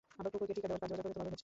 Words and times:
আবার 0.19 0.29
কুকুরকে 0.33 0.53
টিকা 0.57 0.67
দেয়ার 0.69 0.81
কাজও 0.83 0.89
যথাযথভাবে 0.95 1.19
হচ্ছে 1.33 1.37
না। 1.37 1.39